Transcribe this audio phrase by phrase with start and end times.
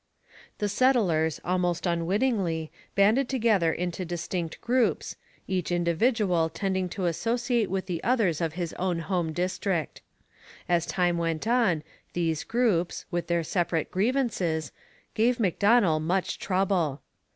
[0.57, 5.15] The settlers, almost unwittingly, banded together into distinct groups,
[5.47, 10.01] each individual tending to associate with the others from his own home district.
[10.67, 11.83] As time went on
[12.13, 14.71] these groups, with their separate grievances,
[15.13, 17.03] gave Macdonell much trouble.